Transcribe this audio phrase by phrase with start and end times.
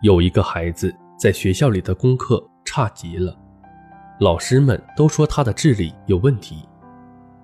[0.00, 3.36] 有一个孩子在学校里的功课差极了，
[4.20, 6.68] 老师们都说他的智力有问题。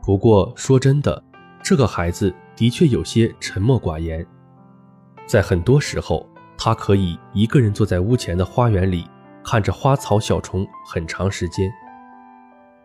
[0.01, 1.21] 不过说真的，
[1.65, 4.25] 这个孩子的确有些沉默寡言。
[5.27, 9.05] 在很多时候，他可以一个人坐在屋前的花园里，
[9.43, 11.69] 看着花草小虫很长时间。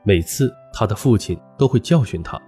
[0.03, 2.41] 每次他的父亲都会教训他：“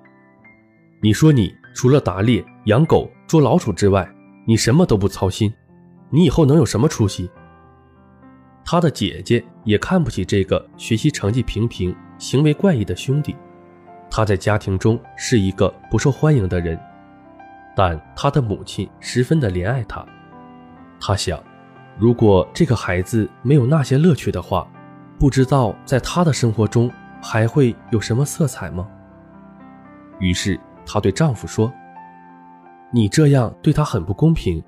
[1.04, 4.12] 你说你除了打猎、养狗、捉老鼠之外，
[4.48, 5.54] 你什么都不操心。”
[6.14, 7.32] 你以后能有什么出息？
[8.66, 13.36] 他的姐姐也看不起这个学习成绩平平、行为怪异的兄弟。
[14.10, 16.78] 他在家庭中是一个不受欢迎的人，
[17.76, 20.06] 但他的母亲十分的怜爱他。
[21.00, 21.42] 他想，
[21.98, 24.68] 如果这个孩子没有那些乐趣的话，
[25.18, 28.86] 不知道在他的生活中还会有什么色彩吗？
[30.20, 31.72] 于是，她对丈夫说
[32.92, 34.62] ：“你这样对他很不公平。”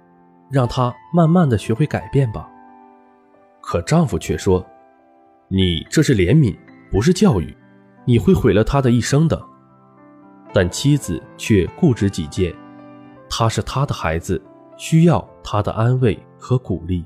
[0.54, 2.48] 让他慢慢的学会改变吧。
[3.60, 4.64] 可丈夫却说
[5.50, 6.56] ：“你这是怜悯，
[6.92, 7.58] 不是教育，
[8.06, 9.44] 你会毁了他的一生的。”
[10.54, 12.54] 但妻子却固执己见，
[13.28, 14.40] 他是他的孩子，
[14.78, 17.04] 需要他的安慰和鼓励。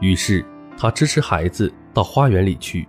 [0.00, 0.44] 于是
[0.76, 2.88] 他支持孩子到花园里去，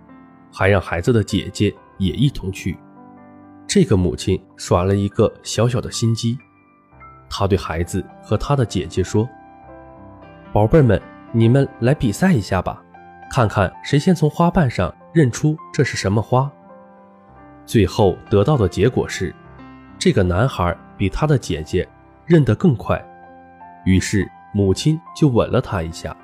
[0.52, 2.76] 还让孩子的姐姐也一同去。
[3.68, 6.36] 这个母亲耍了一个小小的心机。
[7.34, 9.26] 他对孩子和他的姐姐说
[10.52, 11.00] ：“宝贝们，
[11.32, 12.84] 你们来比赛一下吧，
[13.30, 16.52] 看看谁先从花瓣上认出这是什么花。”
[17.64, 19.34] 最后得到的结果是，
[19.98, 21.88] 这个男孩比他的姐姐
[22.26, 23.02] 认得更快。
[23.86, 26.14] 于是母亲就吻了他一下。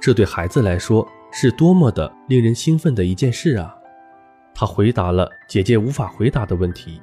[0.00, 3.74] 这对孩子来说是多么的令人兴奋的一件事啊！
[4.54, 7.02] 他回答了姐姐无法回答的问题。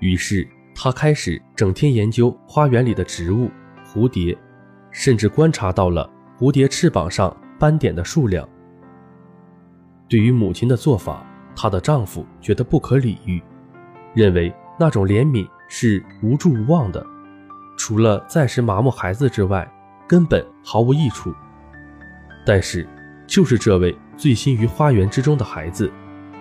[0.00, 0.46] 于是。
[0.74, 3.50] 他开始整天研究花园里的植物、
[3.84, 4.36] 蝴蝶，
[4.90, 8.48] 甚至观察到了蝴蝶翅膀上斑点的数量。
[10.08, 13.42] 对于母亲的做法，她的丈夫觉得不可理喻，
[14.14, 17.04] 认为那种怜悯是无助无望的，
[17.76, 19.70] 除了暂时麻木孩子之外，
[20.08, 21.32] 根本毫无益处。
[22.46, 22.88] 但是，
[23.26, 25.92] 就是这位醉心于花园之中的孩子，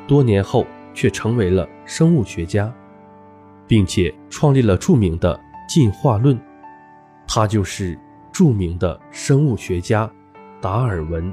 [0.08, 2.74] 多年后却成为了生物学家。
[3.70, 6.36] 并且创立了著名的进化论，
[7.28, 7.96] 他就是
[8.32, 10.12] 著名的生物学家
[10.60, 11.32] 达尔文。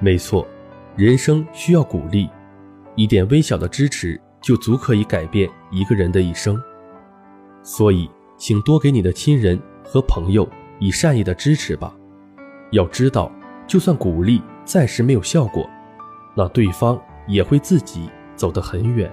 [0.00, 0.44] 没错，
[0.96, 2.28] 人生需要鼓励，
[2.96, 6.60] 一点微小的支持就足可以改变一个人的一生。
[7.62, 10.48] 所以，请多给你的亲人和朋友
[10.80, 11.94] 以善意的支持吧。
[12.72, 13.30] 要知道，
[13.68, 15.70] 就算鼓励暂时没有效果，
[16.34, 18.10] 那对方也会自己。
[18.36, 19.12] 走得很远。